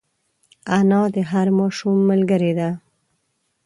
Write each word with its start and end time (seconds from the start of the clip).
انا 0.77 1.01
د 1.15 1.17
هر 1.31 1.47
ماشوم 1.57 1.97
ملګرې 2.09 2.51
ده 2.59 2.69